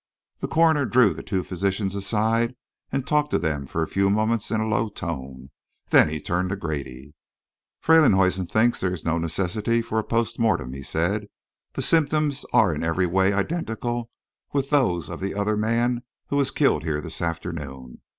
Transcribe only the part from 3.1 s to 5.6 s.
to them for a few moments in a low tone.